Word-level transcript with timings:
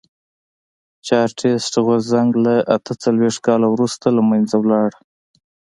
چارټېست 1.07 1.73
غورځنګ 1.85 2.29
له 2.45 2.55
اته 2.75 2.91
څلوېښت 3.03 3.39
کال 3.45 3.61
وروسته 3.67 4.07
له 4.17 4.21
منځه 4.29 4.57
لاړ. 4.71 4.89